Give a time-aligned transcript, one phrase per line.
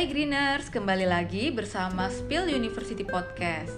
[0.00, 3.76] Hai Greeners, kembali lagi bersama Spill University Podcast.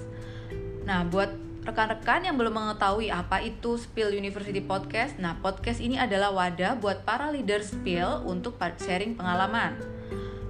[0.86, 1.34] Nah, buat
[1.66, 7.02] rekan-rekan yang belum mengetahui apa itu Spill University Podcast, nah podcast ini adalah wadah buat
[7.02, 9.74] para leader Spill untuk sharing pengalaman.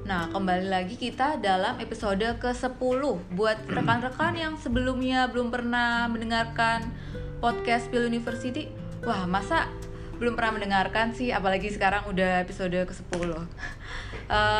[0.05, 3.01] Nah, kembali lagi kita dalam episode ke-10
[3.33, 6.85] buat rekan-rekan yang sebelumnya belum pernah mendengarkan
[7.41, 8.69] podcast Spill University.
[9.09, 9.73] Wah, masa
[10.23, 13.31] belum pernah mendengarkan sih, apalagi sekarang udah episode ke-10.
[13.35, 13.43] Uh,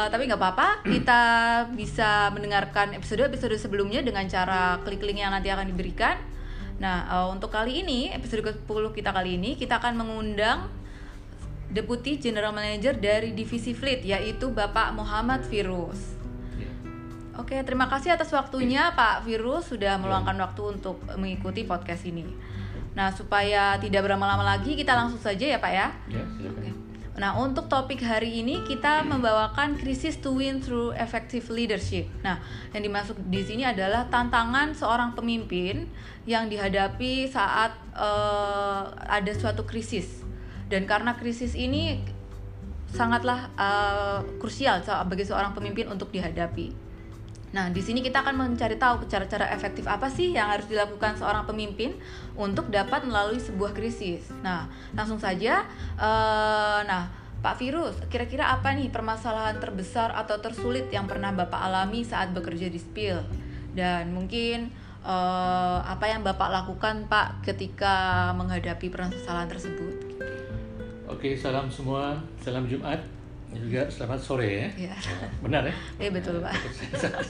[0.13, 1.23] tapi nggak apa-apa, kita
[1.79, 6.19] bisa mendengarkan episode-episode sebelumnya dengan cara klik link yang nanti akan diberikan.
[6.83, 10.67] Nah, uh, untuk kali ini, episode ke-10 kita kali ini, kita akan mengundang
[11.71, 16.19] Deputi General Manager dari Divisi Fleet, yaitu Bapak Muhammad Virus.
[16.59, 16.69] Ya.
[17.39, 20.43] Oke, terima kasih atas waktunya Pak Virus sudah meluangkan ya.
[20.51, 22.52] waktu untuk mengikuti podcast ini.
[22.93, 25.89] Nah, supaya tidak berlama-lama lagi, kita langsung saja ya Pak ya.
[26.13, 26.63] Ya, silakan.
[27.13, 32.09] Nah, untuk topik hari ini kita membawakan krisis to win through effective leadership.
[32.25, 32.41] Nah,
[32.73, 35.93] yang dimasuk di sini adalah tantangan seorang pemimpin
[36.25, 40.25] yang dihadapi saat uh, ada suatu krisis.
[40.73, 42.01] Dan karena krisis ini
[42.89, 46.82] sangatlah uh, krusial bagi seorang pemimpin untuk dihadapi.
[47.53, 51.45] Nah, di sini kita akan mencari tahu cara-cara efektif apa sih yang harus dilakukan seorang
[51.45, 51.93] pemimpin
[52.33, 54.33] untuk dapat melalui sebuah krisis.
[54.41, 55.69] Nah, langsung saja.
[56.01, 57.13] Uh, nah,
[57.45, 62.73] Pak Virus, kira-kira apa nih permasalahan terbesar atau tersulit yang pernah Bapak alami saat bekerja
[62.73, 63.21] di Spill?
[63.77, 64.73] Dan mungkin
[65.05, 70.09] uh, apa yang Bapak lakukan, Pak, ketika menghadapi permasalahan tersebut?
[71.05, 73.22] Oke, salam semua, salam Jumat
[73.57, 74.69] juga selamat sore ya.
[74.89, 74.97] ya.
[75.45, 75.75] Benar ya?
[76.01, 76.53] Iya betul Pak.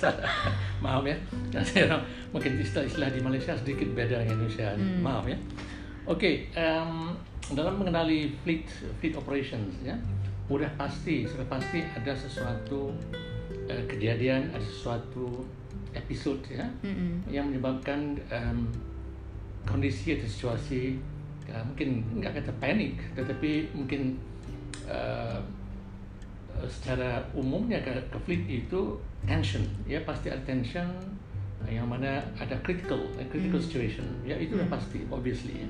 [0.84, 1.16] Maaf ya,
[1.62, 1.98] saya
[2.30, 4.74] mungkin istilah-istilah di Malaysia sedikit beda dengan Indonesia.
[4.74, 5.02] Hmm.
[5.02, 5.38] Maaf ya.
[6.02, 7.14] Oke, okay, um,
[7.54, 8.66] dalam mengenali fleet
[8.98, 9.94] fleet operations ya,
[10.50, 12.90] udah pasti sudah pasti ada sesuatu
[13.70, 15.46] uh, kejadian, ada sesuatu
[15.92, 17.28] episode ya mm-hmm.
[17.28, 18.64] yang menyebabkan um,
[19.68, 20.96] kondisi atau situasi
[21.52, 24.18] uh, mungkin nggak kata panik, tetapi mungkin
[24.90, 25.61] uh, Eh,
[26.68, 27.82] secara umumnya
[28.24, 28.96] fleet itu
[29.26, 30.86] tension ya pasti ada tension
[31.66, 33.66] eh, yang mana ada critical a critical mm.
[33.66, 34.70] situation ya itu mm.
[34.70, 35.68] pasti obviously ya.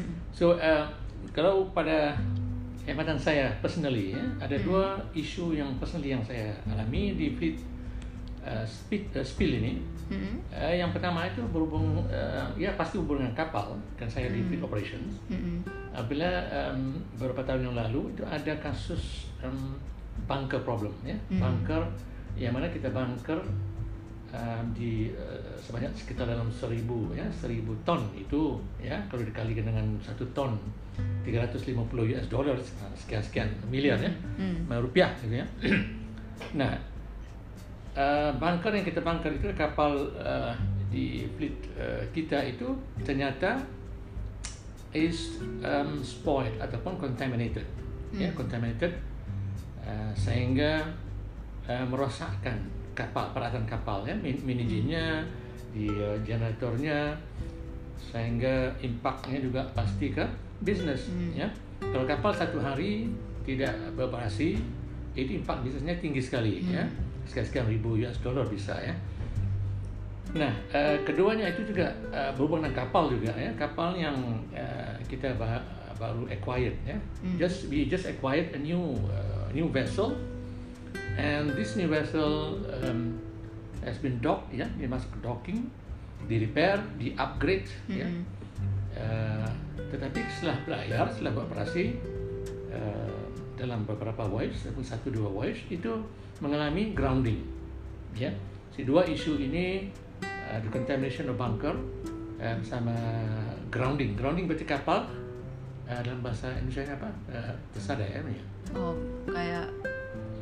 [0.00, 0.12] Mm.
[0.32, 0.84] so uh,
[1.32, 2.16] kalau pada
[2.86, 4.64] hematan saya personally ya ada mm.
[4.64, 7.56] dua isu yang personally yang saya alami di fleet
[8.46, 10.34] uh, speed, uh, spill ini mm-hmm.
[10.54, 14.38] uh, yang pertama itu berhubung uh, ya pasti hubungan kapal kan saya mm-hmm.
[14.38, 15.56] di fleet operations mm-hmm.
[15.96, 19.72] Apabila um, beberapa tahun yang lalu itu ada kasus um,
[20.28, 21.40] bunker problem ya mm-hmm.
[21.40, 21.82] bunker
[22.36, 23.40] yang mana kita bunker
[24.28, 29.96] um, di uh, sebanyak sekitar dalam seribu ya seribu ton itu ya kalau dikalikan dengan
[30.04, 30.60] satu ton
[31.24, 31.80] 350
[32.12, 32.56] US dollar
[32.92, 34.76] sekian sekian miliar ya mm-hmm.
[34.76, 35.46] rupiah gitu ya
[36.60, 36.76] nah
[37.96, 40.52] uh, bunker yang kita bunker itu kapal uh,
[40.92, 42.68] di fleet uh, kita itu
[43.00, 43.75] ternyata
[44.96, 47.64] is um, spoiled ataupun contaminated
[48.16, 48.24] hmm.
[48.24, 48.96] ya contaminated
[49.84, 50.80] uh, sehingga
[51.68, 52.56] uh, merosakkan
[52.96, 55.20] kapal peralatan kapal ya minijinya
[55.76, 57.12] di uh, generatornya
[58.00, 60.24] sehingga impactnya juga pasti ke
[60.64, 61.36] bisnis hmm.
[61.36, 61.48] ya
[61.92, 63.12] kalau kapal satu hari
[63.44, 64.56] tidak beroperasi
[65.12, 66.72] itu impact bisnisnya tinggi sekali hmm.
[66.72, 66.84] ya
[67.26, 68.94] sekian-sekian ribu US dollar bisa ya.
[70.34, 74.16] Nah, uh, keduanya itu juga uh, berhubungan dengan kapal juga ya, kapal yang
[74.50, 75.62] uh, kita bah
[75.96, 76.98] baru acquired ya.
[77.24, 77.36] Hmm.
[77.40, 80.18] Just we just acquired a new uh, new vessel,
[81.16, 83.16] and this new vessel um,
[83.80, 85.60] has been docked ya, dia masuk ke docking,
[86.28, 88.04] di repair, di upgrade ya.
[88.04, 88.24] hmm.
[88.24, 88.34] ya.
[88.96, 89.48] Uh,
[89.92, 92.00] tetapi setelah belayar, setelah beroperasi
[92.72, 95.96] uh, dalam beberapa voyage, satu dua voyage itu
[96.44, 97.40] mengalami grounding.
[98.16, 98.32] Ya,
[98.72, 99.92] si dua isu ini
[100.46, 101.74] uh, the contamination of bunker
[102.38, 102.94] uh, sama
[103.68, 104.14] grounding.
[104.14, 105.10] Grounding berarti kapal
[105.90, 107.10] uh, dalam bahasa Indonesia apa?
[107.26, 108.44] Uh, tersada ya, ya.
[108.74, 108.94] Oh,
[109.30, 109.70] kayak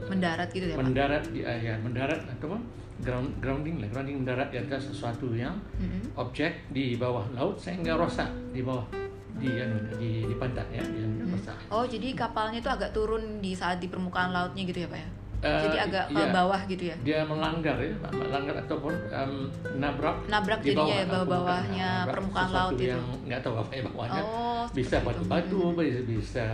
[0.08, 1.44] mendarat gitu ya mendarat Pak?
[1.44, 2.60] uh, ya mendarat atau
[3.02, 6.14] ground grounding lah grounding mendarat di atas sesuatu yang mm-hmm.
[6.14, 8.86] objek di bawah laut sehingga rosak di bawah
[9.34, 11.32] di anu di di pantai ya di mm-hmm.
[11.34, 11.56] rosak.
[11.72, 15.08] Oh jadi kapalnya itu agak turun di saat di permukaan lautnya gitu ya pak ya?
[15.44, 16.96] Jadi eh, agak iya, bawah gitu ya?
[17.04, 19.34] Dia melanggar ya, melanggar ataupun um,
[19.76, 20.16] nabrak.
[20.32, 22.88] Nabrak di jadinya ya bawah-bawahnya permukaan laut itu.
[22.96, 24.22] yang nggak tahu apa ya bawahnya.
[24.24, 26.46] Oh, bisa batu-batu, bisa bisa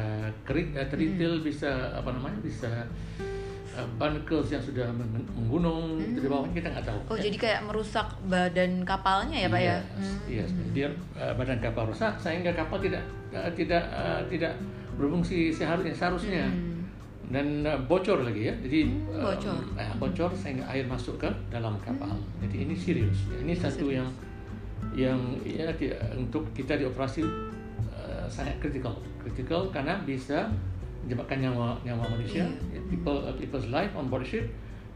[0.42, 1.46] kerik, uh, teritil, hmm.
[1.46, 2.70] bisa apa namanya, bisa
[3.78, 6.18] uh, barnacles yang sudah menggunung hmm.
[6.18, 7.00] di bawahnya kita nggak tahu.
[7.14, 7.22] Oh ya.
[7.30, 9.78] jadi kayak merusak badan kapalnya ya pak ya?
[10.26, 10.74] Iya, yes, hmm.
[10.74, 14.58] dia uh, badan kapal rusak sehingga kapal tidak uh, tidak uh, tidak
[14.98, 16.50] berfungsi seharusnya seharusnya.
[16.50, 16.69] Hmm
[17.30, 18.54] dan uh, bocor lagi ya.
[18.58, 19.54] Jadi Hmm, bocor.
[19.54, 22.10] um, uh, bocor sehingga air masuk ke dalam kapal.
[22.40, 23.30] Jadi ini serius.
[23.32, 24.10] Ini satu yang
[24.92, 25.70] yang ya
[26.12, 30.48] untuk kita di operasi uh, sangat kritikal kritikal karena bisa
[31.00, 32.76] menyebabkan nyawa nyawa manusia Iya.
[32.76, 34.44] ya, people uh, people's life on board ship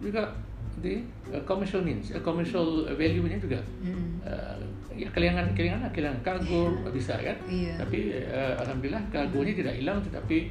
[0.00, 0.34] juga
[0.74, 3.60] di uh, commercial means uh, commercial value-nya juga.
[3.80, 4.20] Mm.
[4.20, 4.58] uh,
[4.92, 7.78] ya kehilangan kehilangan kehilangan kargo bisa kan Iya.
[7.78, 10.50] tapi uh, alhamdulillah kargonya tidak hilang tetapi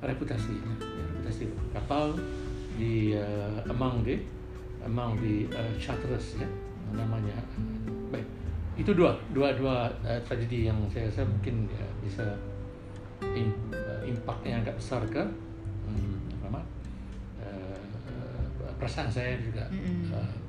[0.00, 0.54] reputasi
[1.26, 2.14] reputasi kapal
[2.78, 4.14] di uh, among the
[4.86, 6.46] among the uh, charterers ya
[6.94, 7.34] namanya.
[8.14, 8.22] Baik.
[8.78, 12.26] Itu dua dua dua uh, tragedi yang saya rasa mungkin ya, bisa
[13.34, 15.22] im, uh, impactnya agak besar ke
[15.90, 16.62] hmm, apa
[17.42, 19.66] uh, uh, perasaan saya juga.
[20.14, 20.46] Uh,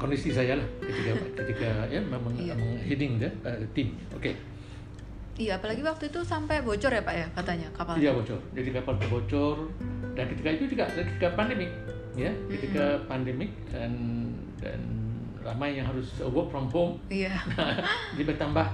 [0.00, 1.12] kondisi saya lah ketika
[1.44, 2.56] ketika ya memang Iya.
[2.88, 4.32] heading the uh, team oke
[5.36, 7.94] Iya, apalagi waktu itu sampai bocor ya Pak ya katanya kapal.
[7.96, 8.40] Iya bocor.
[8.52, 9.56] Jadi kapal bocor
[10.14, 11.70] dan ketika itu juga ketika pandemik,
[12.12, 13.92] ya, ketika pandemik dan
[14.60, 14.80] dan
[15.40, 17.32] ramai yang harus work from home, Iya.
[18.14, 18.66] jadi bertambah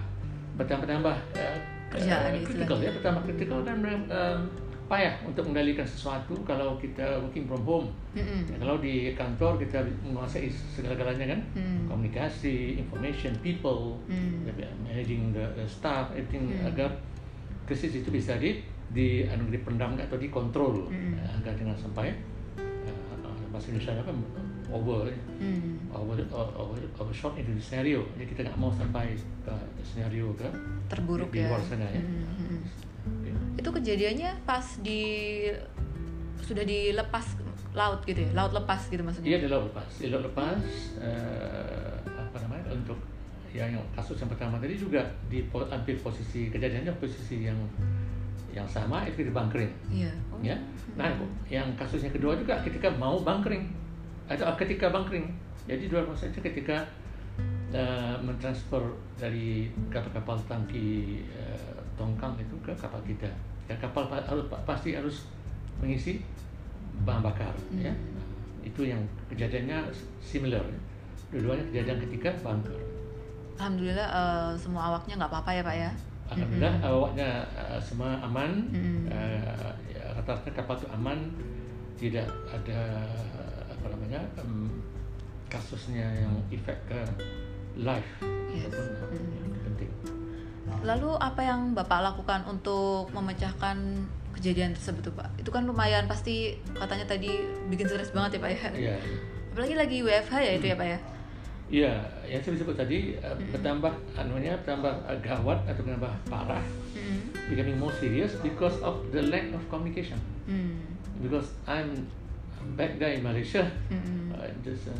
[0.56, 2.42] bertambah tambah uh, Kerjaan uh, istilahnya.
[2.66, 3.76] critical ya, bertambah kritikal dan
[4.10, 4.38] um,
[4.86, 7.88] payah untuk mengendalikan sesuatu kalau kita working from home.
[8.12, 8.46] Mm-mm.
[8.46, 11.84] Ya, kalau di kantor kita menguasai segala-galanya kan, Hmm.
[11.86, 13.98] komunikasi, information, people,
[14.46, 16.66] ya, managing the, the staff, everything Hmm.
[16.66, 16.90] agar
[17.64, 22.14] krisis itu bisa di di anu dipendam atau dikontrol eh, agar jangan sampai
[22.54, 24.14] uh, bahasa Indonesia apa
[24.70, 25.10] over
[25.42, 25.74] Hmm.
[25.90, 29.12] over over overshot into the scenario jadi kita nggak mau sampai
[29.42, 30.46] ke scenario ke
[30.86, 31.50] Terburuk di ya.
[31.50, 31.98] luar sana ya.
[31.98, 32.62] Mm, mm, mm.
[32.62, 32.85] Ya.
[33.56, 35.02] Itu kejadiannya pas di
[36.44, 37.26] sudah dilepas
[37.76, 39.36] laut gitu ya, laut lepas gitu maksudnya.
[39.36, 40.60] Iya di laut lepas, di laut lepas
[41.00, 42.96] eh, apa namanya untuk
[43.52, 47.56] yang, yang kasus yang pertama tadi juga di hampir posisi kejadiannya posisi yang
[48.56, 50.12] yang sama itu di bunkering Iya.
[50.32, 50.40] Oh.
[50.40, 50.56] ya.
[50.96, 51.12] Nah
[51.52, 53.68] yang kasus yang kedua juga ketika mau bunkering
[54.32, 55.28] atau ketika bunkering
[55.68, 56.88] jadi dua itu ketika
[57.76, 58.80] eh, mentransfer
[59.20, 63.28] dari kapal-kapal tangki eh, tongkang itu ke kapal kita
[63.66, 65.26] ya kapal harus pasti harus
[65.80, 66.22] mengisi
[67.02, 67.92] bahan bakar ya
[68.62, 68.98] itu yang
[69.28, 69.88] kejadiannya
[70.18, 70.78] similar ya.
[71.32, 72.76] dua-duanya kejadian ketika bunker
[73.56, 75.90] Alhamdulillah eh, semua awaknya nggak apa-apa ya Pak ya.
[76.28, 79.08] alhamdulillah awaknya eh, semua aman Mm-mm.
[79.08, 81.18] Eh, ya, rata-rata kapal itu aman
[81.96, 82.80] tidak ada
[83.72, 84.68] apa namanya em,
[85.48, 87.00] kasusnya yang efek ke
[87.78, 88.20] life
[88.52, 88.72] Yes.
[88.72, 89.32] ataupun, Mm.
[89.36, 89.90] yang penting
[90.82, 93.76] Lalu apa yang Bapak lakukan untuk memecahkan
[94.32, 95.28] kejadian tersebut tuh Pak?
[95.40, 98.68] Itu kan lumayan pasti katanya tadi bikin stres banget ya Pak ya.
[98.74, 98.96] Iya,
[99.52, 100.98] Apalagi lagi WFH ya itu ya Pak ya.
[101.66, 101.92] iya,
[102.22, 106.62] yang saya sebut tadi eh, bertambah anunya bertambah eh, gawat atau bertambah parah,
[106.94, 107.50] Mm.
[107.50, 110.14] becoming more serious because of the lack of communication.
[110.46, 110.78] Mm.
[111.18, 112.06] Because I'm
[112.78, 114.30] back there in Malaysia, Mm.
[114.30, 114.94] uh, just uh.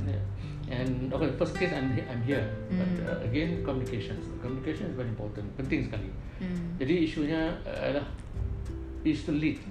[0.70, 2.42] And okay, first case I'm I'm here,
[2.74, 3.06] but Mm.
[3.06, 6.10] uh, again communication, communication is very important, penting sekali.
[6.42, 6.74] Mm.
[6.82, 8.06] Jadi isunya adalah
[9.06, 9.62] is to lead,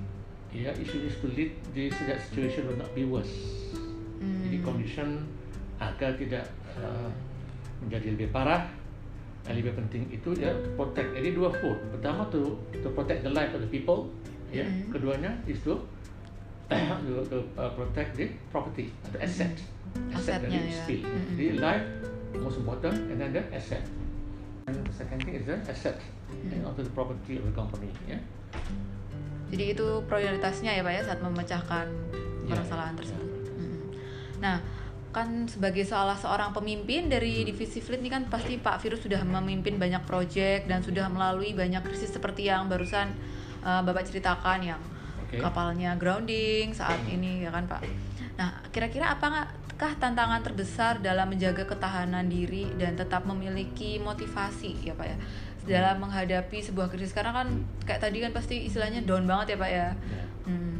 [0.55, 3.35] ya isu is to lead this that situation will not be worse.
[4.23, 4.47] Mm.
[4.47, 5.07] Jadi condition
[5.83, 6.47] agar tidak
[6.79, 7.11] uh,
[7.83, 8.63] menjadi lebih parah.
[9.45, 11.11] Yang lebih penting itu ya to protect.
[11.13, 11.77] Jadi dua fold.
[11.93, 14.09] Pertama to to protect the life of the people.
[14.49, 14.63] Ya.
[14.65, 14.89] Mm.
[14.95, 15.77] Keduanya is to
[17.05, 19.53] to, to uh, protect the property atau asset.
[20.11, 20.83] Asset Asetnya, dari ya.
[20.83, 21.01] spill.
[21.03, 21.35] Mm-mm.
[21.35, 21.85] Jadi life
[22.39, 23.83] most important and then the asset.
[24.67, 25.97] And the second thing is the asset
[26.51, 27.89] and also the property of the company.
[28.09, 28.19] Ya.
[29.53, 31.87] Jadi itu prioritasnya ya Pak ya saat memecahkan
[32.45, 33.29] Ya, permasalahan tersebut.
[33.57, 33.77] Mm.
[34.37, 34.57] Nah,
[35.09, 39.81] kan sebagai salah seorang pemimpin dari divisi fleet ini kan pasti Pak Virus sudah memimpin
[39.81, 43.15] banyak proyek dan sudah melalui banyak krisis seperti yang barusan
[43.63, 44.81] uh, Bapak ceritakan yang
[45.25, 45.41] Oke.
[45.41, 47.81] kapalnya grounding saat ini ya kan Pak.
[48.35, 49.09] Nah, kira-kira
[49.75, 55.17] apakah tantangan terbesar dalam menjaga ketahanan diri dan tetap memiliki motivasi ya Pak ya
[55.67, 57.51] dalam menghadapi sebuah krisis karena kan
[57.83, 59.87] kayak tadi kan pasti istilahnya down banget ya Pak ya.
[60.47, 60.79] Hmm.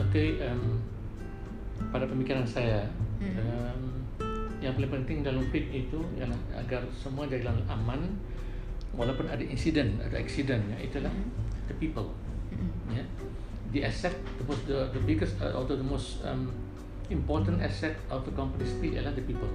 [0.00, 0.80] Oke, em,
[1.92, 2.88] pada pemikiran saya,
[3.20, 3.36] Hmm.
[3.36, 3.80] em,
[4.64, 8.08] yang paling penting dalam fit itu ialah agar semua jalan aman,
[8.96, 11.28] walaupun ada insiden, ada accident, ya itulah Hmm.
[11.68, 12.08] the people,
[12.56, 12.96] Mm-mm.
[12.96, 13.04] ya.
[13.76, 16.48] The asset, the most, the, the biggest, uh, atau the most um,
[17.08, 19.48] important asset of the company's fleet ialah the people,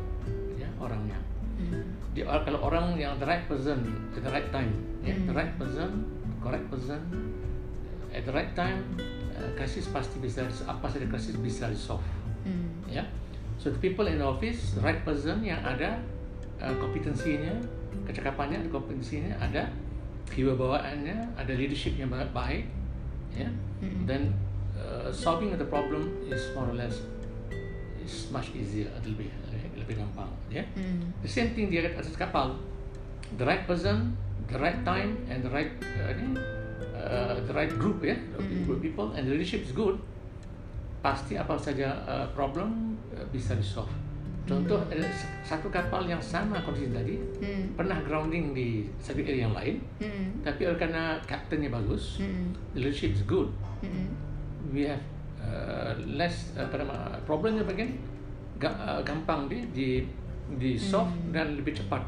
[0.58, 1.18] ya orangnya.
[1.58, 1.86] Mm.
[2.18, 4.74] Dia, kalau orang yang the right person at the right time,
[5.06, 5.38] ya, the Hmm.
[5.38, 6.06] right person,
[6.42, 7.02] correct person
[8.14, 8.82] at the right time,
[9.38, 12.06] uh, krisis pasti bisa apa saja krisis bisa resolve,
[12.46, 12.90] Mm.
[12.90, 13.06] ya.
[13.62, 16.02] So the people in the office, the right person yang ada
[16.62, 17.54] uh, kompetensinya,
[18.10, 19.70] kecakapannya, ada kompetensinya, ada
[20.30, 22.66] kewibawaannya, ada leadership yang baik,
[23.34, 23.50] ya.
[23.82, 24.10] Mm.
[24.10, 24.22] Dan
[24.74, 26.98] uh, solving the problem is more or less
[28.04, 29.28] is much easier lebih
[29.74, 31.10] lebih gampang ya Mm.
[31.20, 32.56] the same thing dia atas kapal
[33.36, 34.14] the right person
[34.48, 36.36] the right time and the right uh, ini,
[36.94, 38.64] uh, the right group ya Mm.
[38.64, 39.96] group people and the leadership is good
[41.00, 43.92] pasti apa saja uh, problem uh, bisa di solve
[44.44, 47.76] contoh ada s- satu kapal yang sama kondisi tadi Mm.
[47.76, 50.44] pernah grounding di satu area yang lain Mm.
[50.44, 52.52] tapi oleh karena kaptennya bagus Mm.
[52.72, 53.52] the leadership is good
[53.84, 54.08] Mm.
[54.72, 55.00] we have
[55.44, 57.92] uh, less apa nama problemnya bagian
[58.64, 59.90] uh, gampang di di
[60.56, 61.32] di solve Hmm.
[61.36, 62.04] dan lebih cepat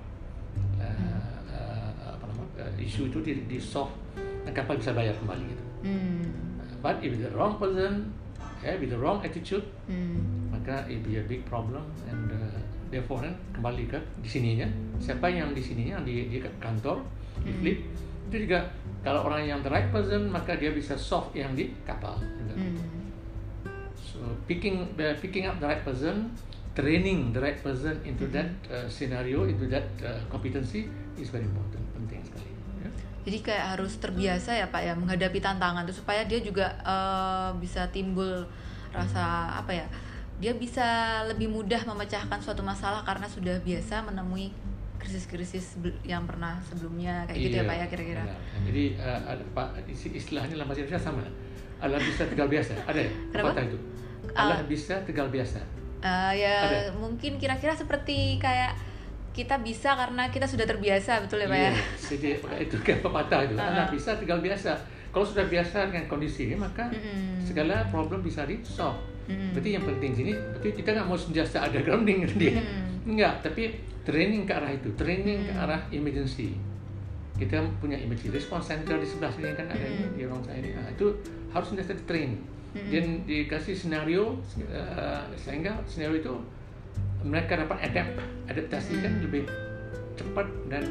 [0.80, 3.92] uh, uh, apa nama uh, isu itu di, di solve
[4.46, 5.64] dan kapal bisa bayar kembali gitu.
[5.86, 6.26] Mm.
[6.86, 8.14] But if the wrong person,
[8.62, 10.54] yeah, with the wrong attitude, Mm.
[10.54, 12.58] maka it be a big problem and uh,
[12.94, 13.26] therefore
[13.58, 14.70] kembali ke di sininya
[15.02, 17.02] siapa yang di sininya di di kantor
[17.42, 17.60] di Hmm.
[17.66, 17.80] fleet
[18.30, 18.66] itu juga
[19.02, 22.18] kalau orang yang the right person maka dia bisa solve yang di kapal.
[22.46, 22.54] So
[24.46, 26.30] picking uh, picking up the right person,
[26.78, 31.82] training the right person into that uh, scenario, into that uh, competency is very important,
[31.98, 32.50] penting sekali.
[32.84, 32.90] ya.
[33.26, 37.90] Jadi kayak harus terbiasa ya Pak ya menghadapi tantangan tuh supaya dia juga eh, bisa
[37.90, 38.46] timbul
[38.94, 39.88] rasa apa ya?
[40.38, 40.86] Dia bisa
[41.26, 44.52] lebih mudah memecahkan suatu masalah karena sudah biasa menemui
[45.00, 48.24] krisis-krisis yang pernah sebelumnya kayak gitu ya Iya, Pak ya kira-kira.
[48.68, 51.24] Jadi uh, ada Pak istilahnya dalam bahasa Indonesia sama.
[51.82, 52.74] Allah bisa tegal biasa.
[52.88, 53.12] Ada ya?
[53.34, 53.62] Kenapa?
[53.62, 53.78] Itu.
[54.36, 54.52] Ah.
[54.52, 55.58] Allah bisa tegal biasa.
[56.00, 56.94] Eh, ya Ada.
[56.94, 58.76] mungkin kira-kira seperti kayak
[59.32, 61.64] kita bisa karena kita sudah terbiasa betul ya Pak ya?
[61.66, 61.74] Iya,
[62.08, 62.28] jadi
[62.68, 63.56] itu kan pepatah itu.
[63.56, 63.66] Ah.
[63.66, 64.76] Allah bisa tegal biasa.
[65.10, 67.40] Kalau sudah biasa dengan kondisi ini, maka Mm-mm.
[67.40, 69.00] segala problem bisa di solve.
[69.26, 69.56] Mm-mm.
[69.56, 72.60] Berarti yang penting sini, berarti kita nggak mau senjata ada grounding dia.
[72.60, 73.16] Mm.
[73.16, 73.72] Enggak, tapi
[74.04, 75.64] training ke arah itu, training ke Hmm.
[75.64, 76.54] arah emergency.
[77.34, 80.14] Kita punya emergency response center di sebelah sini kan ada Hmm.
[80.14, 80.70] di orang saya ini.
[80.72, 81.08] Nah, itu
[81.50, 82.32] harus senjata di train.
[82.76, 82.92] Hmm.
[82.92, 84.36] Dan dikasih scenario
[84.68, 86.34] uh, sehingga scenario itu
[87.24, 89.24] mereka dapat adapt, adaptasi kan Hmm.
[89.24, 89.44] lebih
[90.14, 90.84] cepat dan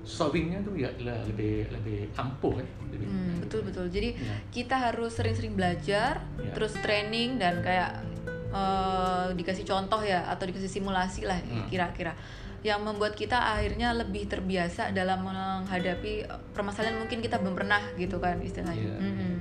[0.00, 2.66] solvingnya tuh ya lebih lebih ampuh ya.
[2.88, 3.86] Lebih, Hmm, betul betul.
[3.86, 4.34] Jadi Ya.
[4.48, 6.50] kita harus sering-sering belajar, Ya.
[6.56, 8.02] terus training dan kayak
[8.46, 11.68] eh, dikasih contoh ya atau dikasih simulasi lah Hmm.
[11.68, 12.16] kira-kira
[12.64, 18.40] yang membuat kita akhirnya lebih terbiasa dalam menghadapi permasalahan mungkin kita belum pernah gitu kan
[18.40, 18.96] istilahnya.
[18.96, 19.12] Hmm, iya, gitu.
[19.12, 19.35] iya.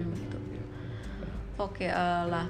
[1.56, 2.46] Oke eh, lah.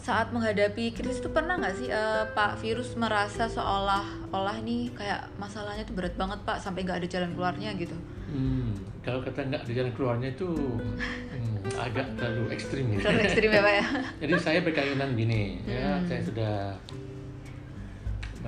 [0.00, 5.84] Saat menghadapi krisis itu pernah nggak sih eh, Pak Virus merasa seolah-olah nih kayak masalahnya
[5.84, 7.92] tuh berat banget Pak sampai nggak ada jalan keluarnya gitu?
[8.26, 8.72] Hmm,
[9.04, 12.98] kalau kata nggak ada jalan keluarnya itu hmm, agak terlalu ekstrim ya.
[13.04, 13.84] Terlalu ekstrim ya Pak ya?
[14.24, 16.08] Jadi saya berkaitan gini, ya Hmm.
[16.08, 16.54] saya sudah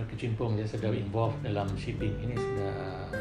[0.00, 2.72] berkecimpung, ya sudah involved dalam shipping ini sudah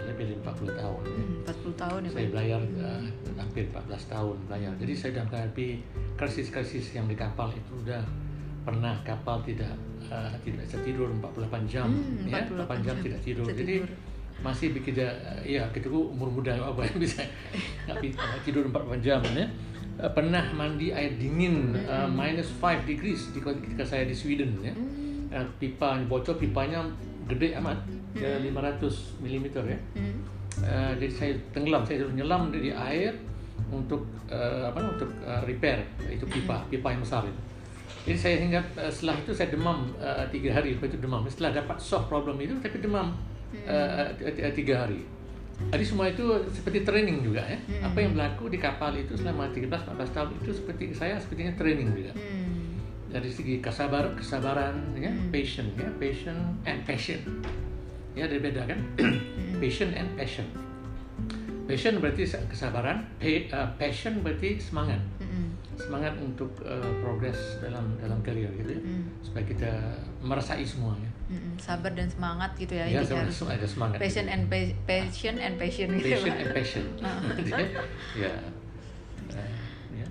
[0.05, 0.99] lebih dari 40 tahun.
[1.01, 1.13] ya.
[1.13, 2.09] Hmm, 40 tahun ya.
[2.11, 3.01] Saya belajar uh,
[3.35, 4.71] hampir 14 tahun belajar.
[4.77, 5.67] Jadi saya dalam menghadapi
[6.15, 8.01] krisis-krisis yang di kapal itu udah
[8.61, 9.71] pernah kapal tidak
[10.05, 13.45] uh, tidak bisa tidur 48 jam, Hmm, ya 48 8 jam jam tidak tidur.
[13.45, 13.89] tidak Jadi tidur.
[14.37, 15.05] masih kita
[15.41, 17.25] ya kita umur muda apa yang bisa
[17.87, 17.97] nggak
[18.43, 19.47] tidur 48 jam ya.
[19.97, 24.69] Uh, pernah mandi air dingin uh, minus 5 degrees di- ketika saya di Sweden ya.
[24.69, 26.79] Hmm, Uh, pipa bocor pipanya
[27.27, 27.75] gede amat
[28.15, 29.79] ya 500 mm ya.
[29.99, 33.13] hmm, Uh, jadi saya tenggelam, saya suruh nyelam di air
[33.69, 37.41] untuk uh, apa untuk uh, repair itu pipa, pipa yang besar itu.
[38.09, 41.21] Jadi saya hingga uh, setelah itu saya demam uh, tiga hari, lepas itu demam.
[41.29, 43.13] Setelah dapat solve problem itu, tapi demam
[43.69, 44.07] uh,
[44.55, 45.05] tiga hari.
[45.57, 46.21] Jadi semua itu
[46.53, 47.57] seperti training juga ya.
[47.57, 47.89] Hmm.
[47.91, 52.13] Apa yang berlaku di kapal itu selama 13-14 tahun itu seperti saya sepertinya training juga.
[52.13, 52.36] hmm,
[53.17, 55.33] Dari segi kesabar, kesabaran, ya, Hmm.
[55.33, 57.17] patient, ya, patient and passion.
[58.13, 58.77] Ya, ada beda kan?
[59.57, 60.45] patient and passion.
[61.65, 63.09] Passion berarti kesabaran,
[63.49, 69.03] uh, passion berarti semangat, hmm, semangat untuk uh, progress dalam dalam karir gitu ya, hmm,
[69.19, 69.71] supaya kita
[70.21, 71.09] merasai semuanya.
[71.27, 71.57] hmm.
[71.57, 73.97] sabar dan semangat gitu ya, Ya, sama- harus ada semangat.
[73.97, 76.37] passion and pa- passion and passion gitu passion Pak.
[76.37, 76.83] and passion.
[78.21, 78.31] ya.
[79.33, 79.49] Uh,
[79.97, 80.05] ya.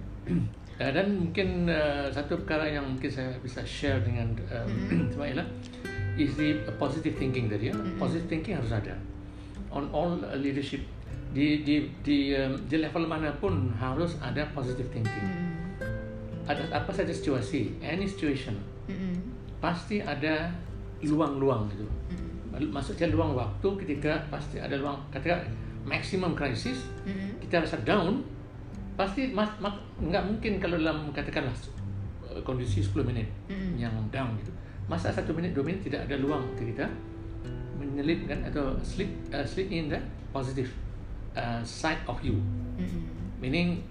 [0.77, 5.49] Uh, dan mungkin uh, satu perkara yang mungkin saya bisa share dengan um, ialah
[6.21, 7.75] is the positive thinking tadi ya.
[7.97, 8.93] Positive thinking harus ada.
[9.73, 10.85] On all leadership
[11.33, 15.25] di di di um, di level mana pun harus ada positive thinking.
[15.25, 15.53] Hmm,
[16.47, 18.55] Ada apa saja situasi, any situation
[18.87, 19.19] hmm,
[19.59, 20.53] pasti ada
[21.03, 21.85] luang-luang gitu.
[21.85, 25.41] hmm, Maksudnya luang waktu ketika pasti ada luang ketika
[25.85, 28.23] maximum crisis hmm, kita rasa down
[28.97, 31.53] pasti mas, mak, nggak mungkin kalau dalam katakanlah
[32.25, 33.77] uh, kondisi 10 menit Mm.
[33.79, 34.51] yang down gitu
[34.87, 36.87] masa satu menit dua menit tidak ada luang untuk kita
[37.77, 40.01] menyelipkan atau slip uh, slip in the
[40.33, 40.71] positive
[41.35, 42.39] uh, side of you
[42.81, 43.05] hmm,
[43.37, 43.83] meaning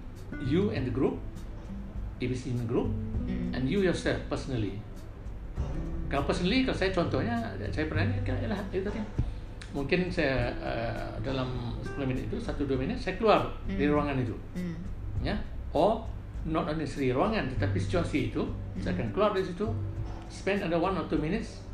[0.50, 1.16] you and the group,
[2.18, 2.90] if it's in a group,
[3.26, 3.54] Mm.
[3.54, 4.78] and you yourself personally.
[6.06, 7.34] Kalau personally, kalau saya contohnya,
[7.74, 9.02] saya pernah ni kan ialah itu tadi.
[9.74, 11.50] Mungkin saya uh, dalam
[11.82, 13.94] 10 minit itu, 1-2 minit, saya keluar dari Hmm.
[13.98, 14.36] ruangan itu.
[14.54, 14.76] Mm.
[15.24, 15.36] Ya,
[15.72, 16.04] or
[16.46, 18.46] not only seri ruangan, tetapi situasi itu,
[18.78, 19.66] saya akan keluar dari situ,
[20.30, 21.66] spend under 1 or 2 minutes,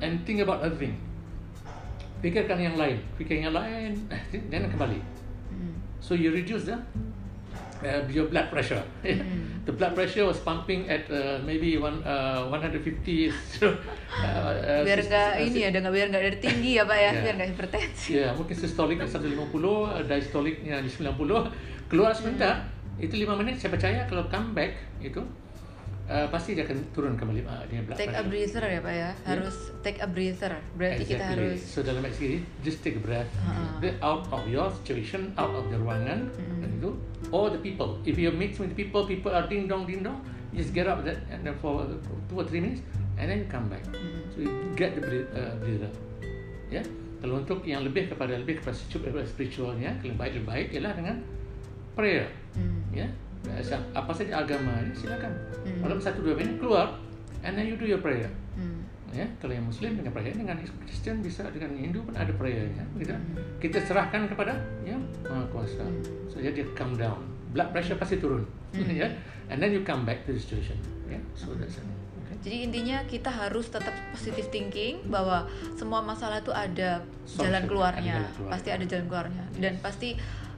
[0.00, 0.96] and think about other thing.
[2.24, 4.96] Fikirkan yang lain, fikir yang lain, eh, then kembali.
[5.52, 5.76] Mm.
[6.00, 6.80] So you reduce the
[7.84, 8.80] uh, your blood pressure.
[9.04, 9.64] Mm.
[9.68, 13.32] the blood pressure was pumping at uh, maybe one uh, 150.
[13.44, 16.84] So, uh, uh, biar nggak uh, ini ya, dan nggak biar nggak dari tinggi ya
[16.88, 17.22] pak ya, Yeah.
[17.24, 18.10] biar nggak hipertensi.
[18.16, 19.36] Ya, mungkin sistoliknya 150,
[19.92, 21.52] uh, diastoliknya di 90.
[21.90, 22.64] Keluar sebentar,
[22.96, 24.72] itu 5 menit saya percaya kalau come back
[25.02, 25.20] itu
[26.08, 29.10] uh, pasti dia akan turun kembali uh, dia blood Take a breather ya pak ya,
[29.24, 30.52] harus take a breather.
[30.76, 31.44] Berarti kita Exactly.
[31.54, 33.80] harus So dalam sini just take a breath, Ha.
[33.80, 36.60] Breathe out of your situation, out of the ruangan, Mm.
[36.64, 36.90] dan itu,
[37.32, 38.00] or the people.
[38.08, 40.20] If you mix with people, people are ding dong ding dong,
[40.54, 41.84] you just get up that and then for
[42.30, 42.80] two or three minutes,
[43.20, 43.84] and then come back.
[43.92, 44.24] Mm.
[44.32, 45.02] So you get the
[45.34, 45.90] uh, breather.
[46.72, 46.80] Ya,
[47.20, 51.16] kalau untuk yang lebih kepada lebih kepada spiritual, spiritualnya, lebih baik lebih baik ialah dengan
[51.94, 52.26] prayer.
[52.54, 52.80] Mm.
[52.92, 53.06] Ya,
[53.94, 55.32] apa saja agama ini silakan.
[55.64, 55.80] Mm.
[55.82, 56.94] Dalam satu dua menit keluar,
[57.44, 58.80] and then you do your prayer Mm.
[59.14, 60.54] ya kalau yang muslim dengan prayer dengan
[60.86, 63.34] Kristen bisa dengan Hindu pun ada prayernya begitu Hmm.
[63.58, 66.02] kita serahkan kepada yang maha kuasa Hmm.
[66.30, 67.18] so jadi calm down
[67.50, 68.42] blood pressure pasti turun
[68.74, 68.86] Hmm.
[69.02, 69.06] ya
[69.50, 71.86] and then you come back to the situation ya so that's it
[72.44, 75.48] Jadi intinya kita harus tetap positive thinking bahwa
[75.80, 78.20] semua masalah itu ada jalan keluarnya,
[78.52, 79.48] pasti ada jalan keluarnya.
[79.56, 80.12] Dan pasti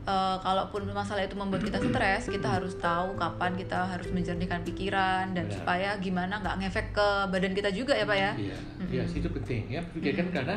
[0.06, 5.34] eh, kalaupun masalah itu membuat kita stres, kita harus tahu kapan kita harus menjernihkan pikiran
[5.34, 5.56] dan Benar.
[5.58, 8.32] supaya gimana nggak ngefek ke badan kita juga ya pak ya.
[8.38, 8.58] Iya,
[9.02, 9.82] yes, itu penting ya.
[9.92, 10.56] Pikirkan karena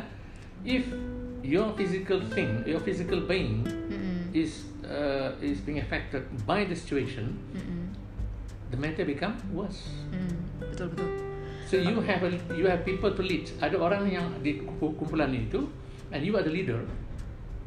[0.62, 0.86] if
[1.42, 4.28] your physical thing, your physical being Mm-mm.
[4.36, 7.90] is uh, is being affected by the situation, Mm-mm.
[8.72, 9.88] the matter become worse.
[10.12, 10.36] Mm.
[10.60, 11.10] Betul betul.
[11.70, 13.46] So you have a, you have people to lead.
[13.62, 15.70] Ada orang yang di kumpu- kumpulan itu,
[16.10, 16.82] and you are the leader,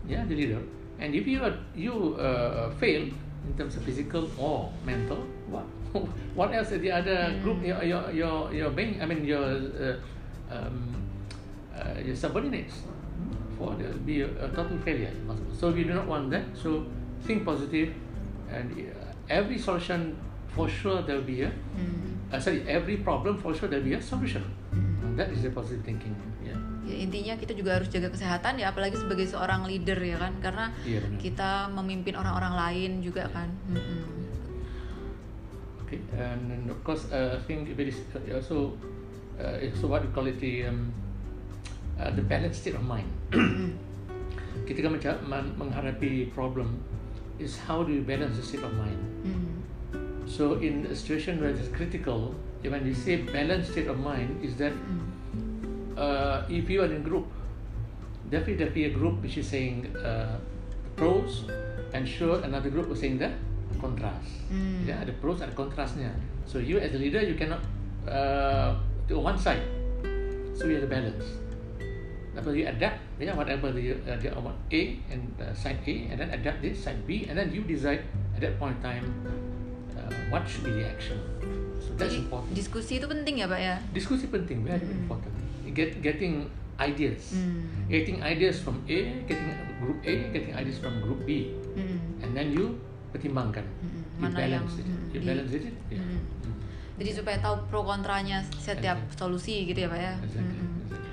[0.04, 0.58] yeah, the leader.
[1.02, 5.18] And if you are you uh, fail in terms of physical or mental,
[5.50, 5.66] what
[6.38, 6.70] what else?
[6.70, 9.98] The other group, your your your your being, I mean your uh,
[10.54, 10.94] um,
[11.74, 12.86] uh, your subordinates,
[13.58, 15.10] for there will be a, a total failure.
[15.58, 16.44] So we do not want that.
[16.54, 16.86] So
[17.26, 17.90] think positive,
[18.48, 18.94] and uh,
[19.28, 20.16] every solution
[20.54, 22.30] for sure there will be a Mm.
[22.30, 24.44] uh, sorry, every problem for sure there will be a solution.
[24.70, 26.14] And that is the positive thinking.
[26.82, 30.74] Ya, intinya kita juga harus jaga kesehatan ya apalagi sebagai seorang leader ya kan karena
[30.82, 31.18] Iya benar.
[31.22, 33.46] kita memimpin orang-orang lain juga kan.
[33.70, 34.02] Mm-mm.
[35.86, 36.02] Okay.
[36.18, 38.74] And, of course, uh, I think it is uh, also
[39.38, 40.90] uh, so what we call it the um,
[42.00, 43.06] uh, the balanced state of mind.
[44.66, 46.82] Ketika menghadapi problem
[47.38, 48.98] is how do you balance the state of mind.
[49.22, 49.62] Mm.
[50.26, 54.56] So in a situation where it's critical, when we say balanced state of mind, is
[54.58, 55.11] that Mm.
[55.96, 57.26] Uh, if you are in group,
[58.30, 60.38] definitely a group which is saying uh,
[60.96, 61.44] pros,
[61.92, 63.30] and sure another group is saying the
[63.80, 64.30] contrast.
[64.52, 64.86] Mm.
[64.86, 66.12] Yeah, the pros and contrastnya.
[66.46, 67.60] So you as a leader, you cannot
[68.08, 68.76] uh,
[69.08, 69.62] to one side.
[70.56, 71.24] So you have the balance.
[72.32, 76.30] But you adapt, yeah, whatever the, uh, the A and uh, side A, and then
[76.32, 79.04] adapt this side B, and then you decide at that point in time
[79.92, 81.20] uh, what should be the action.
[81.76, 82.56] So that's Jadi important.
[82.56, 83.74] diskusi itu penting ya pak ya.
[83.92, 85.04] Diskusi penting, very Mm.
[85.04, 85.32] important.
[85.72, 87.88] Get, getting ideas, Mm.
[87.88, 91.98] getting ideas from A, getting group A, getting ideas from group B, Mm.
[92.20, 92.76] and then you
[93.08, 94.02] pertimbangkan, Mm-mm.
[94.16, 96.00] you Mana yang, balance it, mm, you di- balance it, yeah.
[96.00, 96.20] Mm.
[96.42, 96.54] Mm.
[96.92, 99.16] Jadi supaya tahu pro kontranya setiap Exactly.
[99.16, 100.12] solusi gitu ya pak ya.
[100.18, 100.80] Exactly, Mm-mm.
[100.82, 101.10] exactly.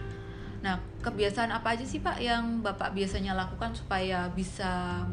[0.59, 5.03] Nah kebiasaan apa aja sih pak yang bapak biasanya lakukan supaya bisa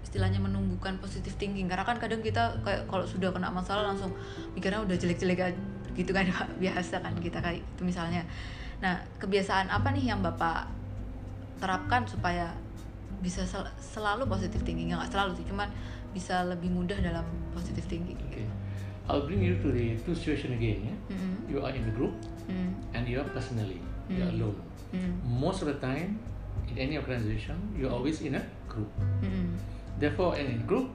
[0.00, 4.08] istilahnya menumbuhkan positive thinking karena kan kadang kita kayak kalau sudah kena masalah langsung
[4.52, 5.52] mikirnya udah jelek-jelek
[5.92, 6.48] gitu kan Pak.
[6.56, 8.24] biasa kan kita kayak itu misalnya
[8.78, 10.68] nah kebiasaan apa nih yang bapak
[11.56, 12.52] terapkan supaya
[13.24, 15.72] bisa sel- selalu positive thinking nggak selalu sih cuman
[16.12, 18.44] bisa lebih mudah dalam positive thinking Okay.
[19.06, 20.82] I'll bring you to the two situation again.
[20.82, 20.98] Yeah?
[21.14, 21.34] Mm-mm.
[21.46, 22.10] You are in a group
[22.50, 22.74] Mm.
[22.90, 23.78] and you are personally,
[24.10, 24.42] you are Mm.
[24.42, 24.58] alone.
[24.90, 25.14] Mm.
[25.22, 26.18] Most of the time,
[26.66, 28.90] in any organization, you're always in a group.
[29.22, 29.54] Mm.
[30.02, 30.90] Therefore, in a group,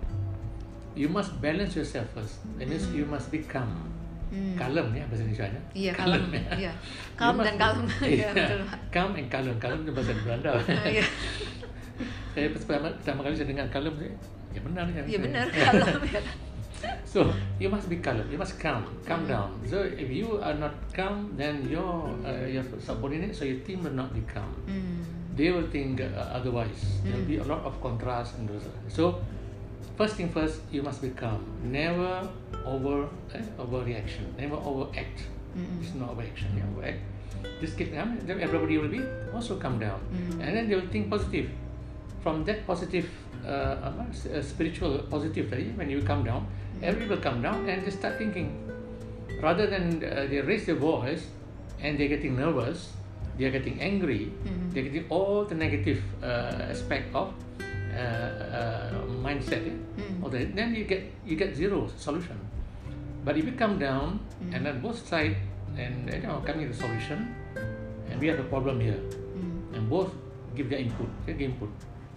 [0.91, 2.43] you must balance yourself first.
[2.59, 3.71] That means you must be calm.
[4.31, 4.55] Mm.
[4.55, 5.61] Kalem ya bahasa Indonesia nya.
[5.75, 6.41] Iya, kalem, ya.
[6.55, 6.71] iya.
[7.19, 7.83] Must dan kalem.
[7.99, 8.27] Iya, Iya.
[8.31, 8.61] betul.
[8.87, 9.55] Calm and kalem.
[9.59, 10.49] Kalem itu bahasa Belanda.
[10.55, 11.03] Oh, iya.
[12.33, 13.93] saya pertama, pertama kali saya dengar kalem,
[14.55, 15.03] ya benar nih.
[15.03, 16.21] Iya benar kalem ya.
[17.05, 17.27] So
[17.61, 18.23] you must be calm.
[18.31, 19.29] You must calm, calm Mm.
[19.29, 19.49] down.
[19.67, 23.93] So if you are not calm, then your uh, your subordinate, so your team will
[23.93, 24.49] not be calm.
[24.65, 25.03] Mm.
[25.35, 27.03] They will think uh, otherwise.
[27.03, 27.29] There will Mm.
[27.29, 28.65] be a lot of contrast and those.
[28.89, 29.19] So
[30.01, 31.45] first thing first, you must be calm.
[31.61, 32.27] Never
[32.65, 33.05] over
[33.37, 34.25] eh, overreaction.
[34.35, 35.29] Never overact.
[35.53, 35.77] Mm-mm.
[35.83, 36.49] It's not overaction.
[36.57, 36.97] You overact.
[37.61, 38.17] Just keep calm.
[38.25, 39.01] Then everybody will be
[39.33, 40.41] also calm down, Mm.
[40.41, 41.49] and then they will think positive.
[42.23, 43.05] From that positive,
[43.45, 46.49] uh, apa, uh, spiritual positive when you calm down,
[46.81, 48.49] everybody will calm down and just start thinking.
[49.41, 51.29] Rather than uh, they raise their voice
[51.81, 52.89] and they're getting nervous,
[53.37, 54.69] they're getting angry, Mhm.
[54.73, 57.33] they're getting all the negative uh, aspect of
[57.93, 59.63] uh, uh, mindset.
[59.67, 59.77] Yeah?
[60.23, 60.55] Mm.
[60.55, 62.37] Then you get you get zero solution.
[63.23, 64.19] But if you come down
[64.51, 65.37] and then both side
[65.77, 67.35] and you know coming to solution,
[68.09, 68.99] and we have a problem here,
[69.37, 69.77] Mm.
[69.77, 70.11] and both
[70.55, 71.69] give their input, their input.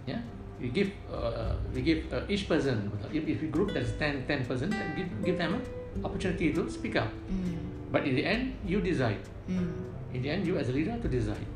[0.05, 0.19] Yeah,
[0.59, 2.91] we give uh, we give uh, each person.
[3.13, 5.63] If, if we group that's 10, 10 person, then give give them an
[6.03, 7.07] opportunity to speak up.
[7.31, 7.57] Mm.
[7.91, 9.21] But in the end, you decide.
[9.47, 9.71] Mm.
[10.13, 11.47] In the end, you as a leader to decide.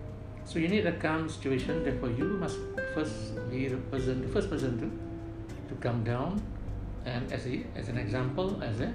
[0.49, 1.85] So you need a calm situation.
[1.85, 2.57] Therefore, you must
[2.97, 4.87] first be the person, the first person to
[5.69, 6.41] to come down,
[7.05, 8.89] and as a as an example, as a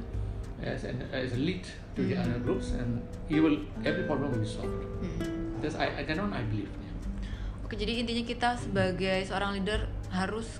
[0.66, 1.62] as an as a lead
[1.94, 2.26] to the Mm.
[2.26, 2.98] other groups, and
[3.30, 3.54] you will
[3.86, 4.82] every problem will be solved.
[4.98, 5.62] Mm.
[5.62, 6.74] That's I, I that one I believe.
[6.74, 7.62] Yeah.
[7.62, 10.58] Oke, jadi intinya kita sebagai seorang leader harus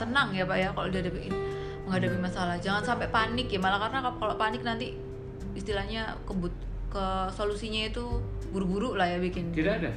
[0.00, 1.28] tenang ya Pak ya kalau dihadapi
[1.84, 2.56] menghadapi masalah.
[2.56, 4.96] Jangan sampai panik ya, malah karena kalau panik nanti
[5.52, 6.56] istilahnya kebut
[6.88, 7.04] ke
[7.36, 9.52] solusinya itu buru-buru lah ya bikin.
[9.52, 9.92] Tidak ada.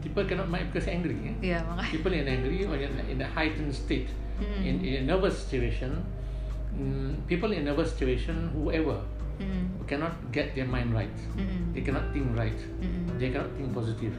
[0.00, 1.12] People cannot mind because angry.
[1.20, 1.36] Yeah?
[1.44, 1.90] Iya, makanya.
[1.92, 4.08] People in angry or in, in a heightened state,
[4.40, 4.64] Mm.
[4.64, 6.00] in, in a nervous situation,
[6.72, 8.96] mm, people in nervous situation, whoever,
[9.36, 9.68] Mm.
[9.84, 11.12] cannot get their mind right.
[11.36, 11.72] Mm-mm.
[11.72, 12.56] They cannot think right.
[12.80, 13.16] Mm-mm.
[13.16, 14.12] They cannot think positive.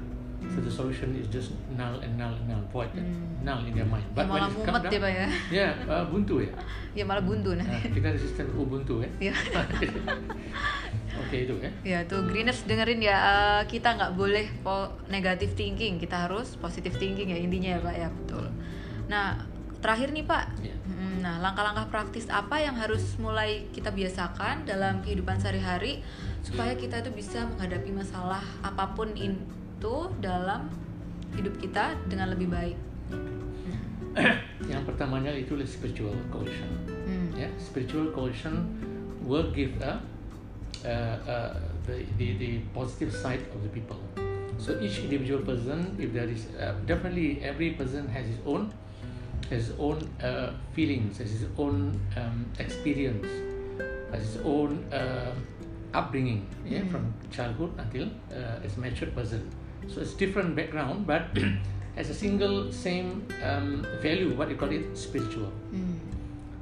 [0.49, 3.45] So the solution is just null and null and null, void, Mm.
[3.45, 4.01] null in their mind.
[4.17, 5.25] Ya, malah mumet ya ya.
[5.53, 6.49] ya uh, buntu ya.
[6.97, 7.93] Ya malah buntu Nah, nanti.
[7.93, 9.09] kita ada sistem ubuntu ya.
[11.11, 11.19] Ya.
[11.27, 11.71] Oke itu ya.
[11.83, 16.95] Ya tuh Greeners dengerin ya eh, kita nggak boleh po negative thinking, kita harus positive
[16.95, 18.45] thinking ya intinya ya Pak ya betul.
[19.11, 19.43] Nah
[19.81, 20.75] terakhir nih Pak, Ya.
[20.85, 26.05] Mm, nah langkah-langkah praktis apa yang harus mulai kita biasakan dalam kehidupan sehari-hari
[26.45, 30.69] supaya kita itu bisa menghadapi masalah apa pun itu dalam
[31.35, 32.77] hidup kita dengan lebih baik.
[34.67, 36.69] Yang pertamanya itu spiritual cohesion.
[36.87, 37.31] Hmm.
[37.33, 38.67] Yeah, spiritual cohesion
[39.23, 40.03] will give a,
[40.85, 41.53] uh, uh,
[41.87, 43.97] the, the the positive side of the people.
[44.57, 48.71] So each individual person, if there is uh, definitely every person has his own
[49.49, 53.27] has his own uh, feelings, has his own um, experience,
[54.11, 55.33] has his own uh,
[55.93, 56.91] upbringing, yeah, Mhm.
[56.91, 59.41] from childhood until uh, as a mature person.
[59.89, 61.23] So it's different background, but
[61.97, 65.51] as a single same um, value, what you call it, spiritual.
[65.75, 65.95] Hmm.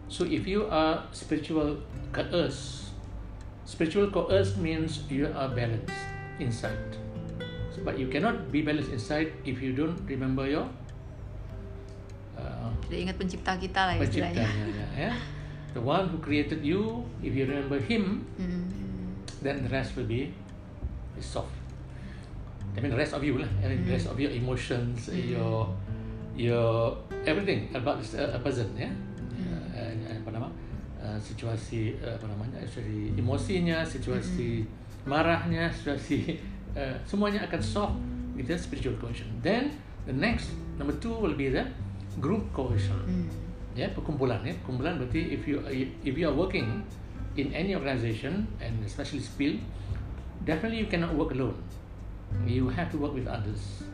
[0.07, 1.77] So if you are spiritual
[2.11, 2.88] coerced,
[3.69, 5.93] spiritual coerced means you are balanced
[6.41, 6.97] inside.
[7.69, 10.65] So, but you cannot be balanced inside if you don't remember your
[12.33, 14.47] uh, ingat pencipta kita lah ya istilahnya.
[14.97, 15.13] ya.
[15.77, 18.65] The one who created you, if you remember him, Hmm.
[19.45, 20.33] then the rest will be
[21.13, 21.53] is soft.
[22.73, 25.69] I mean the rest of you lah, I mean, the rest of your emotions, your
[26.33, 26.95] your
[27.27, 28.89] everything about this, uh, a person ya.
[31.19, 32.63] Situasi uh, apa namanya?
[32.65, 34.63] Situasi emosinya, situasi
[35.05, 36.39] marahnya, situasi
[36.75, 37.95] uh, semuanya akan soft
[38.35, 39.27] with the spiritual cohesion.
[39.43, 39.75] Then
[40.07, 41.67] the next number two will be the
[42.19, 43.27] group cohesion Hmm.
[43.77, 45.61] ya perkumpulan ya perkumpulan berarti if you
[46.03, 46.83] if you are working
[47.39, 49.55] in any organization and especially spill
[50.43, 51.55] definitely you cannot work alone
[52.43, 53.85] you have to work with others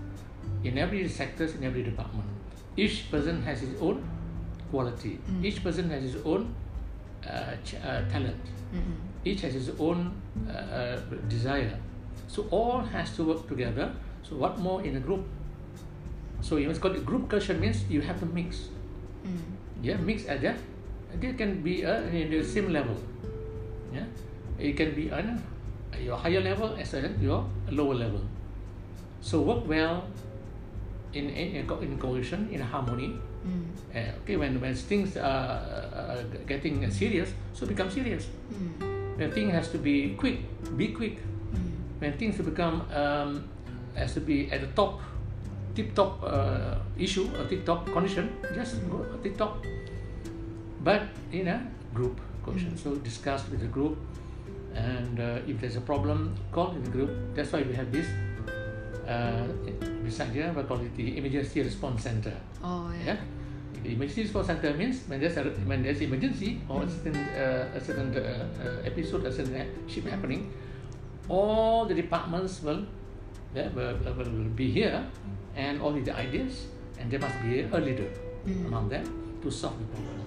[0.66, 2.26] in every sectors in every department
[2.80, 4.02] each person has his own
[4.74, 5.44] quality Mm.
[5.46, 6.50] each person has his own
[8.10, 8.42] talent.
[8.72, 8.94] Hmm.
[9.26, 10.14] each has his own
[10.48, 11.74] uh, uh, desire.
[12.28, 13.92] So all has to work together.
[14.22, 15.26] So what more in a group?
[16.42, 18.70] So you must call it group culture means you have to mix.
[19.26, 19.42] Hmm.
[19.82, 20.58] yeah mix at that
[21.20, 22.96] they can be uh, in the same level.
[23.94, 24.06] Yeah?
[24.60, 25.42] It can be on
[26.00, 28.22] your higher level as well as your lower level.
[29.22, 30.04] So work well
[31.14, 33.16] in in, in co- in cohesion in harmony.
[33.96, 35.62] Uh, okay when when things are
[35.94, 38.28] uh, getting serious so become serious.
[38.52, 39.18] Hmm.
[39.18, 40.44] when thing has to be quick
[40.78, 41.20] be quick.
[41.20, 41.72] Hmm.
[42.00, 43.48] when things become um,
[43.96, 45.00] has to be at the top
[45.76, 49.64] tip top uh, issue or tip top condition just go tip top.
[50.84, 53.98] But in a group cohesion so discuss with the group
[54.76, 57.10] and uh, if there's a problem call in the group.
[57.34, 58.08] That's why we have this
[59.08, 59.48] uh,
[60.04, 62.34] beside here we call it the emergency response center.
[62.64, 63.16] Oh yeah.
[63.16, 63.35] The
[63.94, 67.80] emergency response center means when there's a when there's emergency or a certain uh, a
[67.80, 70.52] certain uh, uh, episode a certain ship happening
[71.30, 72.84] all the departments will,
[73.56, 75.04] yeah, will, will, will be here
[75.56, 76.68] and all the ideas
[77.00, 78.10] and there must be a leader
[78.46, 78.68] Mm.
[78.68, 79.04] among them
[79.42, 80.22] to solve the problem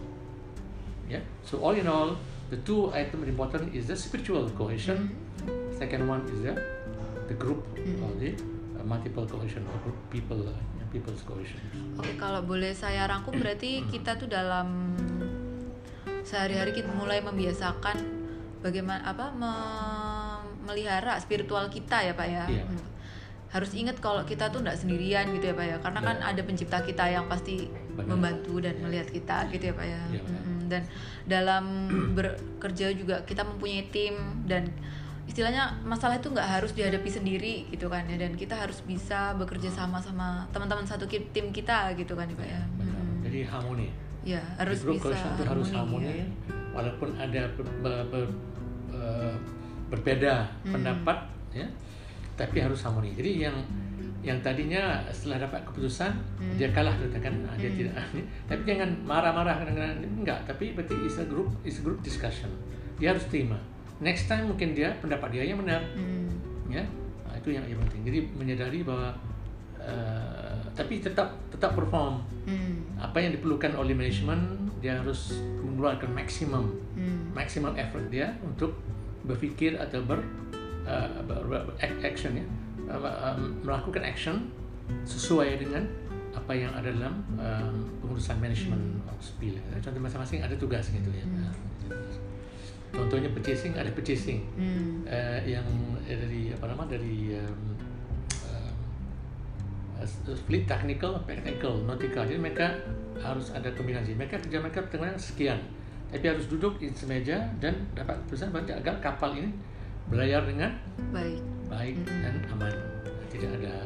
[1.09, 1.21] Yeah.
[1.45, 2.17] So all in all,
[2.51, 4.99] the two items important is the spiritual cohesion.
[5.47, 5.79] Mm-hmm.
[5.79, 6.55] Second one is the
[7.29, 8.03] the group Mm.
[8.05, 10.53] or the uh, multiple cohesion or group people uh,
[10.89, 11.61] people's cohesion.
[11.95, 14.97] Oke, kalau boleh saya rangkum berarti kita tuh dalam
[16.23, 17.97] sehari-hari kita mulai membiasakan
[18.61, 22.45] bagaimana apa me- melihara spiritual kita ya Pak ya.
[22.47, 22.65] Iya.
[22.67, 22.81] Hmm.
[23.49, 25.77] Harus ingat kalau kita tuh nggak sendirian gitu ya Pak ya.
[25.81, 26.27] Karena kan Iya.
[26.31, 27.65] ada pencipta kita yang pasti
[27.97, 28.05] Benar.
[28.07, 30.01] membantu dan melihat kita gitu ya Pak ya.
[30.13, 30.23] Iya.
[30.23, 30.59] Mm-mm.
[30.69, 30.83] Dan
[31.25, 31.65] dalam
[32.17, 34.69] bekerja juga kita mempunyai tim dan
[35.29, 39.69] istilahnya masalah itu nggak harus dihadapi sendiri gitu kan ya dan kita harus bisa bekerja
[39.69, 42.63] sama sama teman-teman satu tim kita gitu kan ya Pak ya.
[42.81, 42.97] Benar.
[42.97, 43.21] Mm-mm.
[43.29, 43.89] Jadi harmoni.
[44.25, 46.27] Ya, harus di group bisa itu harus harmoni, ya.
[46.75, 48.37] walaupun ada ber, ber- ber-
[49.89, 50.73] berbeda Hmm.
[50.77, 51.19] pendapat,
[51.55, 51.65] ya,
[52.37, 53.17] tapi harus harmoni.
[53.17, 53.57] Jadi yang
[54.19, 56.11] yang tadinya setelah dapat keputusan
[56.43, 56.57] Hmm.
[56.59, 57.95] dia kalah kan, ah, dia tidak,
[58.51, 62.51] tapi jangan marah-marah kadang-kadang enggak, tapi berarti is a group is a group discussion.
[62.99, 63.57] Dia harus terima.
[63.99, 66.31] Next time mungkin dia pendapat dia yang benar, Hmm.
[66.69, 66.85] ya
[67.25, 68.03] Nah, itu yang, yang penting.
[68.05, 69.11] Jadi menyadari bahwa
[69.79, 72.83] eh, tapi tetap tetap perform Hmm.
[72.97, 74.39] apa yang diperlukan oleh manajemen
[74.79, 77.31] dia harus mengeluarkan maksimum Hmm.
[77.33, 78.75] maksimum effort dia untuk
[79.23, 80.19] berfikir atau ber,
[80.83, 82.47] uh, ber, ber- act- action ya
[82.89, 84.49] uh, melakukan action
[85.05, 85.85] sesuai dengan
[86.33, 91.53] apa yang ada dalam um, pengurusan manajemen spill contoh masing-masing ada tugas gitu ya Hmm.
[92.91, 95.05] Contohnya purchasing ada purchasing Hmm.
[95.05, 95.67] Eh, yang
[96.05, 97.77] dari apa nama dari um,
[98.49, 98.73] uh,
[100.33, 102.25] split technical, technical, nautical.
[102.25, 102.73] Jadi mereka
[103.19, 104.15] harus ada kombinasi.
[104.15, 105.59] Mereka kerja mereka tengah sekian,
[106.09, 109.51] tapi harus duduk di semeja dan dapat pesan berarti agar kapal ini
[110.09, 110.73] berlayar dengan
[111.13, 111.41] Baik.
[111.69, 112.23] baik Mm-mm.
[112.25, 112.75] dan aman,
[113.29, 113.85] tidak ada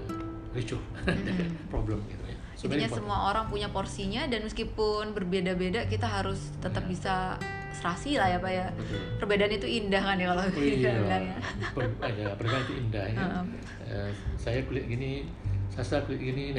[0.55, 1.51] ricuh, Mm-mm.
[1.73, 2.39] problem gitu ya.
[2.55, 7.35] So, Intinya semua orang punya porsinya dan meskipun berbeda-beda kita harus tetap bisa
[7.73, 8.67] serasi lah ya Pak ya.
[8.71, 9.01] Betul.
[9.19, 11.37] Perbedaan itu indah kan ya kalau Oh iya, bilang ya.
[11.73, 13.17] per- ada perbedaan itu indah ya.
[13.19, 13.45] Heeh.
[13.89, 15.27] Eh, saya kulit gini,
[15.73, 16.53] Sasa kulit gini,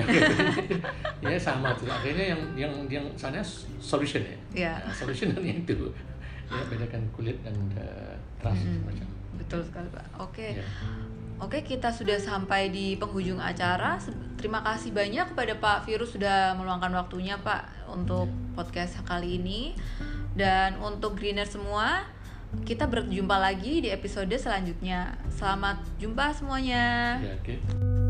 [1.22, 1.86] ya sama tuh.
[1.86, 3.46] Akhirnya yang yang yang sana
[3.78, 4.38] solution ya.
[4.52, 4.74] Iya.
[4.82, 5.94] Nah, solution dan yang itu
[6.50, 8.90] ya bedakan kulit dan uh, trust Mm-mm.
[8.90, 9.08] macam.
[9.38, 10.06] Betul sekali Pak.
[10.18, 10.58] Oke.
[10.58, 10.66] Ya.
[11.42, 13.98] Oke, kita sudah sampai di penghujung acara.
[14.38, 19.74] Terima kasih banyak kepada Pak Virus sudah meluangkan waktunya Pak untuk podcast kali ini.
[20.34, 22.06] Dan untuk greener semua,
[22.66, 25.18] kita berjumpa lagi di episode selanjutnya.
[25.34, 27.18] Selamat jumpa semuanya.
[27.22, 28.03] Ya, oke.